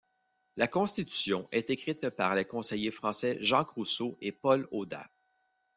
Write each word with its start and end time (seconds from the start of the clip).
La 0.57 0.67
Constitution 0.67 1.47
est 1.51 1.69
écrite 1.69 2.09
par 2.09 2.33
les 2.33 2.43
conseillers 2.45 2.89
français 2.89 3.37
Jacques 3.39 3.69
Rousseau 3.69 4.17
et 4.19 4.31
Paul 4.31 4.67
Audat. 4.71 5.07